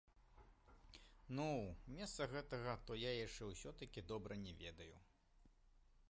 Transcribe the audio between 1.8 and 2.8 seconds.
месца гэтага